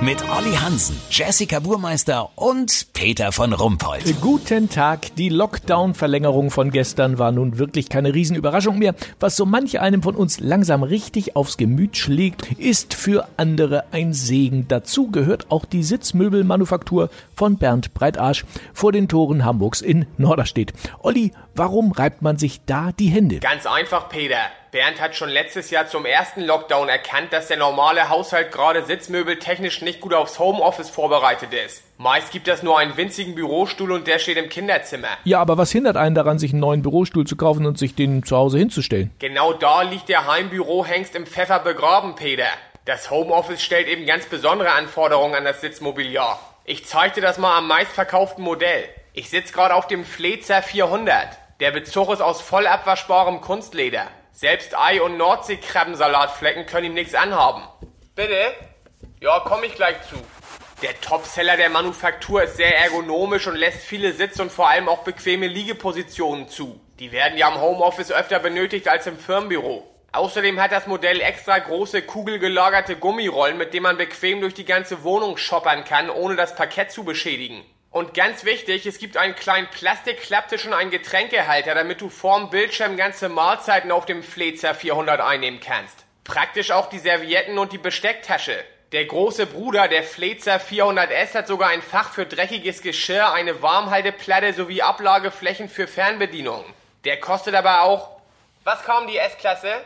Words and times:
Mit 0.00 0.22
Olli 0.28 0.54
Hansen, 0.54 1.00
Jessica 1.08 1.60
Burmeister 1.60 2.30
und 2.34 2.92
Peter 2.92 3.32
von 3.32 3.52
Rumpold. 3.52 4.20
Guten 4.20 4.68
Tag. 4.68 5.14
Die 5.16 5.28
Lockdown-Verlängerung 5.28 6.50
von 6.50 6.70
gestern 6.70 7.18
war 7.18 7.32
nun 7.32 7.58
wirklich 7.58 7.88
keine 7.88 8.12
Riesenüberraschung 8.12 8.78
mehr. 8.78 8.94
Was 9.20 9.36
so 9.36 9.46
manch 9.46 9.80
einem 9.80 10.02
von 10.02 10.16
uns 10.16 10.40
langsam 10.40 10.82
richtig 10.82 11.36
aufs 11.36 11.56
Gemüt 11.56 11.96
schlägt, 11.96 12.52
ist 12.58 12.94
für 12.94 13.28
andere 13.36 13.84
ein 13.92 14.12
Segen. 14.12 14.66
Dazu 14.68 15.10
gehört 15.10 15.50
auch 15.50 15.64
die 15.64 15.82
Sitzmöbelmanufaktur 15.82 17.08
von 17.34 17.56
Bernd 17.56 17.94
Breitarsch 17.94 18.44
vor 18.74 18.92
den 18.92 19.08
Toren 19.08 19.44
Hamburgs 19.44 19.80
in 19.80 20.06
Norderstedt. 20.18 20.72
Olli, 21.00 21.32
warum 21.54 21.92
reibt 21.92 22.20
man 22.20 22.36
sich 22.36 22.60
da 22.66 22.90
die 22.92 23.08
Hände? 23.08 23.38
Ganz 23.38 23.64
einfach, 23.64 24.08
Peter. 24.08 24.38
Bernd 24.74 25.00
hat 25.00 25.14
schon 25.14 25.28
letztes 25.28 25.70
Jahr 25.70 25.86
zum 25.86 26.04
ersten 26.04 26.40
Lockdown 26.40 26.88
erkannt, 26.88 27.32
dass 27.32 27.46
der 27.46 27.58
normale 27.58 28.08
Haushalt 28.08 28.50
gerade 28.50 28.84
sitzmöbeltechnisch 28.84 29.82
nicht 29.84 30.00
gut 30.00 30.14
aufs 30.14 30.38
Homeoffice 30.38 30.90
vorbereitet 30.90 31.52
ist. 31.52 31.82
Meist 31.98 32.32
gibt 32.32 32.48
es 32.48 32.62
nur 32.62 32.78
einen 32.78 32.96
winzigen 32.96 33.34
Bürostuhl 33.34 33.92
und 33.92 34.06
der 34.06 34.18
steht 34.18 34.36
im 34.36 34.48
Kinderzimmer. 34.48 35.08
Ja, 35.24 35.40
aber 35.40 35.56
was 35.56 35.70
hindert 35.70 35.96
einen 35.96 36.14
daran, 36.14 36.38
sich 36.38 36.52
einen 36.52 36.60
neuen 36.60 36.82
Bürostuhl 36.82 37.26
zu 37.26 37.36
kaufen 37.36 37.66
und 37.66 37.78
sich 37.78 37.94
den 37.94 38.24
zu 38.24 38.36
Hause 38.36 38.58
hinzustellen? 38.58 39.12
Genau 39.18 39.52
da 39.52 39.82
liegt 39.82 40.08
der 40.08 40.26
Heimbürohengst 40.26 41.14
im 41.14 41.26
Pfeffer 41.26 41.60
begraben, 41.60 42.16
Peter. 42.16 42.48
Das 42.84 43.10
Homeoffice 43.10 43.62
stellt 43.62 43.88
eben 43.88 44.06
ganz 44.06 44.26
besondere 44.26 44.72
Anforderungen 44.72 45.34
an 45.34 45.44
das 45.44 45.60
Sitzmobiliar. 45.60 46.38
Ich 46.64 46.86
zeig 46.86 47.14
dir 47.14 47.20
das 47.20 47.38
mal 47.38 47.56
am 47.56 47.68
meistverkauften 47.68 48.42
Modell. 48.42 48.84
Ich 49.12 49.30
sitz 49.30 49.52
gerade 49.52 49.74
auf 49.74 49.86
dem 49.86 50.04
Flezer 50.04 50.62
400. 50.62 51.28
Der 51.60 51.70
Bezug 51.70 52.10
ist 52.10 52.20
aus 52.20 52.40
voll 52.40 52.66
abwaschbarem 52.66 53.40
Kunstleder. 53.40 54.08
Selbst 54.32 54.76
Ei- 54.76 55.00
und 55.00 55.16
Nordseekrabbensalatflecken 55.16 56.66
können 56.66 56.86
ihm 56.86 56.94
nichts 56.94 57.14
anhaben. 57.14 57.62
Bitte? 58.16 58.52
Ja, 59.24 59.40
komm 59.42 59.64
ich 59.64 59.74
gleich 59.74 59.96
zu. 60.02 60.16
Der 60.82 61.00
Topseller 61.00 61.56
der 61.56 61.70
Manufaktur 61.70 62.42
ist 62.42 62.58
sehr 62.58 62.76
ergonomisch 62.76 63.46
und 63.46 63.54
lässt 63.54 63.78
viele 63.78 64.12
Sitz- 64.12 64.38
und 64.38 64.52
vor 64.52 64.68
allem 64.68 64.86
auch 64.86 65.02
bequeme 65.02 65.46
Liegepositionen 65.46 66.50
zu. 66.50 66.78
Die 66.98 67.10
werden 67.10 67.38
ja 67.38 67.48
im 67.48 67.58
Homeoffice 67.58 68.12
öfter 68.12 68.38
benötigt 68.38 68.86
als 68.86 69.06
im 69.06 69.16
Firmenbüro. 69.16 69.90
Außerdem 70.12 70.60
hat 70.60 70.72
das 70.72 70.86
Modell 70.86 71.22
extra 71.22 71.58
große 71.58 72.02
kugelgelagerte 72.02 72.96
Gummirollen, 72.96 73.56
mit 73.56 73.72
denen 73.72 73.84
man 73.84 73.96
bequem 73.96 74.42
durch 74.42 74.52
die 74.52 74.66
ganze 74.66 75.04
Wohnung 75.04 75.38
shoppern 75.38 75.84
kann, 75.84 76.10
ohne 76.10 76.36
das 76.36 76.54
Parkett 76.54 76.92
zu 76.92 77.02
beschädigen. 77.04 77.64
Und 77.90 78.12
ganz 78.12 78.44
wichtig, 78.44 78.84
es 78.84 78.98
gibt 78.98 79.16
einen 79.16 79.36
kleinen 79.36 79.70
Plastikklapptisch 79.70 80.66
und 80.66 80.74
einen 80.74 80.90
Getränkehalter, 80.90 81.74
damit 81.74 82.02
du 82.02 82.10
vorm 82.10 82.50
Bildschirm 82.50 82.98
ganze 82.98 83.30
Mahlzeiten 83.30 83.90
auf 83.90 84.04
dem 84.04 84.22
Flezer 84.22 84.74
400 84.74 85.22
einnehmen 85.22 85.60
kannst. 85.60 86.04
Praktisch 86.24 86.72
auch 86.72 86.90
die 86.90 86.98
Servietten 86.98 87.56
und 87.56 87.72
die 87.72 87.78
Bestecktasche. 87.78 88.62
Der 88.94 89.06
große 89.06 89.46
Bruder, 89.46 89.88
der 89.88 90.04
Flezer 90.04 90.60
400S, 90.60 91.34
hat 91.34 91.48
sogar 91.48 91.70
ein 91.70 91.82
Fach 91.82 92.12
für 92.12 92.26
dreckiges 92.26 92.80
Geschirr, 92.80 93.32
eine 93.32 93.60
Warmhalteplatte 93.60 94.52
sowie 94.52 94.82
Ablageflächen 94.82 95.68
für 95.68 95.88
Fernbedienungen. 95.88 96.72
Der 97.04 97.18
kostet 97.18 97.56
aber 97.56 97.82
auch... 97.82 98.20
Was 98.62 98.84
kam 98.84 99.08
die 99.08 99.18
S-Klasse? 99.18 99.80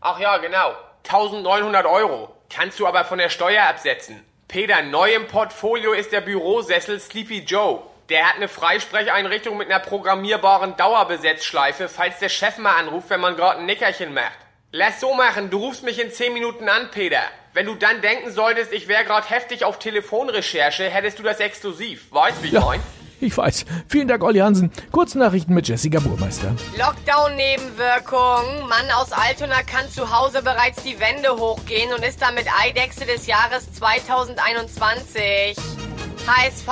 Ach 0.00 0.18
ja, 0.18 0.38
genau. 0.38 0.74
1900 1.04 1.86
Euro. 1.86 2.34
Kannst 2.52 2.80
du 2.80 2.88
aber 2.88 3.04
von 3.04 3.18
der 3.18 3.28
Steuer 3.28 3.68
absetzen. 3.68 4.26
Peter, 4.48 4.82
neu 4.82 5.14
im 5.14 5.28
Portfolio 5.28 5.92
ist 5.92 6.10
der 6.10 6.20
Bürosessel 6.20 6.98
Sleepy 6.98 7.44
Joe. 7.44 7.82
Der 8.08 8.28
hat 8.28 8.34
eine 8.34 8.48
Freisprecheinrichtung 8.48 9.58
mit 9.58 9.70
einer 9.70 9.78
programmierbaren 9.78 10.76
Dauerbesetzschleife, 10.76 11.88
falls 11.88 12.18
der 12.18 12.28
Chef 12.28 12.58
mal 12.58 12.74
anruft, 12.74 13.10
wenn 13.10 13.20
man 13.20 13.36
gerade 13.36 13.60
ein 13.60 13.66
Nickerchen 13.66 14.12
macht. 14.12 14.49
Lass 14.72 15.00
so 15.00 15.14
machen, 15.14 15.50
du 15.50 15.58
rufst 15.58 15.82
mich 15.82 16.00
in 16.00 16.12
10 16.12 16.32
Minuten 16.32 16.68
an, 16.68 16.90
Peter. 16.92 17.18
Wenn 17.54 17.66
du 17.66 17.74
dann 17.74 18.00
denken 18.02 18.30
solltest, 18.30 18.72
ich 18.72 18.86
wäre 18.86 19.02
gerade 19.04 19.28
heftig 19.28 19.64
auf 19.64 19.80
Telefonrecherche, 19.80 20.84
hättest 20.88 21.18
du 21.18 21.24
das 21.24 21.40
exklusiv. 21.40 22.06
Weißt, 22.12 22.40
wie 22.42 22.46
ich 22.48 22.52
Ja. 22.52 22.60
mein? 22.60 22.80
Ich 23.22 23.36
weiß. 23.36 23.66
Vielen 23.88 24.06
Dank, 24.08 24.22
Olli 24.22 24.38
Hansen. 24.38 24.70
Kurznachrichten 24.92 25.54
mit 25.54 25.66
Jessica 25.68 25.98
Burmeister. 25.98 26.54
Lockdown-Nebenwirkung. 26.78 28.66
Mann 28.68 28.90
aus 28.96 29.12
Altona 29.12 29.62
kann 29.64 29.90
zu 29.90 30.16
Hause 30.16 30.40
bereits 30.40 30.82
die 30.84 30.98
Wände 31.00 31.36
hochgehen 31.36 31.92
und 31.92 32.02
ist 32.04 32.22
damit 32.22 32.46
Eidechse 32.64 33.04
des 33.04 33.26
Jahres 33.26 33.70
2021. 33.74 35.56
HSV, 36.26 36.66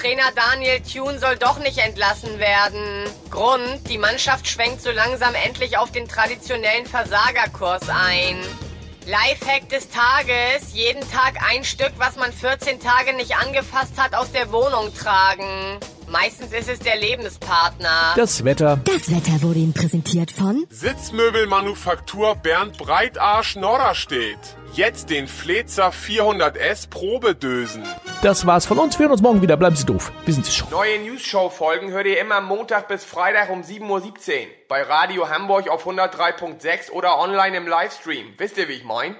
Trainer 0.00 0.30
Daniel 0.34 0.80
Thune 0.80 1.18
soll 1.18 1.36
doch 1.36 1.58
nicht 1.58 1.78
entlassen 1.78 2.38
werden. 2.38 3.04
Grund, 3.30 3.88
die 3.88 3.98
Mannschaft 3.98 4.48
schwenkt 4.48 4.82
so 4.82 4.90
langsam 4.90 5.34
endlich 5.34 5.78
auf 5.78 5.92
den 5.92 6.08
traditionellen 6.08 6.86
Versagerkurs 6.86 7.88
ein. 7.88 8.38
Lifehack 9.06 9.68
des 9.70 9.88
Tages, 9.88 10.74
jeden 10.74 11.00
Tag 11.10 11.36
ein 11.50 11.64
Stück, 11.64 11.92
was 11.96 12.16
man 12.16 12.30
14 12.30 12.78
Tage 12.78 13.14
nicht 13.14 13.36
angefasst 13.36 13.94
hat, 13.96 14.14
aus 14.14 14.32
der 14.32 14.52
Wohnung 14.52 14.92
tragen. 14.94 15.78
Meistens 16.08 16.52
ist 16.52 16.68
es 16.68 16.78
der 16.78 16.96
Lebenspartner. 16.96 18.14
Das 18.16 18.44
Wetter. 18.44 18.78
Das 18.84 19.10
Wetter 19.10 19.42
wurde 19.42 19.60
Ihnen 19.60 19.72
präsentiert 19.72 20.30
von 20.30 20.66
Sitzmöbelmanufaktur 20.68 22.34
Bernd 22.36 22.76
Breitarsch 22.76 23.56
Norderstedt. 23.56 24.57
Jetzt 24.74 25.10
den 25.10 25.26
Flezer 25.26 25.90
400S 25.90 26.88
Probedösen. 26.88 27.82
Das 28.22 28.46
war's 28.46 28.66
von 28.66 28.78
uns. 28.78 28.98
Wir 28.98 29.04
hören 29.04 29.12
uns 29.12 29.22
morgen 29.22 29.42
wieder. 29.42 29.56
Bleiben 29.56 29.74
Sie 29.74 29.84
doof. 29.86 30.12
Wir 30.24 30.34
sind 30.34 30.46
es 30.46 30.54
schon. 30.54 30.70
Neue 30.70 30.98
News-Show-Folgen 31.00 31.90
hört 31.90 32.06
ihr 32.06 32.20
immer 32.20 32.40
Montag 32.40 32.86
bis 32.86 33.04
Freitag 33.04 33.50
um 33.50 33.62
7.17 33.62 33.88
Uhr. 33.90 34.46
Bei 34.68 34.82
Radio 34.82 35.28
Hamburg 35.28 35.68
auf 35.68 35.86
103.6 35.86 36.90
oder 36.92 37.18
online 37.18 37.56
im 37.56 37.66
Livestream. 37.66 38.34
Wisst 38.36 38.58
ihr, 38.58 38.68
wie 38.68 38.74
ich 38.74 38.84
mein? 38.84 39.16